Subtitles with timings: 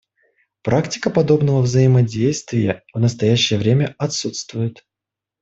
[0.63, 4.83] Практика подобного взаимодействия в настоящее время отсутствует.